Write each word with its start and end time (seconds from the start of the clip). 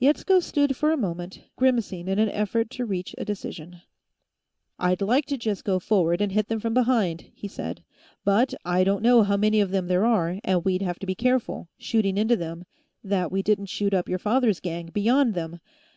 Yetsko 0.00 0.38
stood 0.40 0.76
for 0.76 0.92
a 0.92 0.96
moment, 0.96 1.42
grimacing 1.56 2.06
in 2.06 2.20
an 2.20 2.28
effort 2.28 2.70
to 2.70 2.84
reach 2.86 3.12
a 3.18 3.24
decision. 3.24 3.80
"I'd 4.78 5.02
like 5.02 5.24
to 5.26 5.36
just 5.36 5.64
go 5.64 5.80
forward 5.80 6.20
and 6.20 6.30
hit 6.30 6.46
them 6.46 6.60
from 6.60 6.74
behind," 6.74 7.22
he 7.34 7.48
said. 7.48 7.82
"But 8.24 8.54
I 8.64 8.84
don't 8.84 9.02
know 9.02 9.24
how 9.24 9.36
many 9.36 9.60
of 9.60 9.72
them 9.72 9.88
there 9.88 10.06
are, 10.06 10.38
and 10.44 10.64
we'd 10.64 10.82
have 10.82 11.00
to 11.00 11.06
be 11.06 11.16
careful, 11.16 11.70
shooting 11.76 12.16
into 12.16 12.36
them, 12.36 12.66
that 13.02 13.32
we 13.32 13.42
didn't 13.42 13.66
shoot 13.66 13.92
up 13.94 14.08
your 14.08 14.20
father's 14.20 14.60
gang, 14.60 14.90
beyond 14.94 15.34
them. 15.34 15.58